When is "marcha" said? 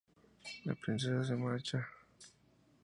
1.43-1.87